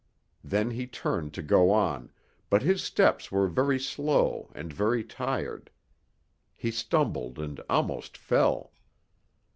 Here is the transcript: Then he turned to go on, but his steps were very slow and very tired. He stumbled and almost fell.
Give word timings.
Then 0.43 0.71
he 0.71 0.87
turned 0.87 1.31
to 1.35 1.43
go 1.43 1.69
on, 1.69 2.09
but 2.49 2.63
his 2.63 2.81
steps 2.81 3.31
were 3.31 3.47
very 3.47 3.77
slow 3.79 4.51
and 4.55 4.73
very 4.73 5.03
tired. 5.03 5.69
He 6.55 6.71
stumbled 6.71 7.37
and 7.37 7.59
almost 7.69 8.17
fell. 8.17 8.71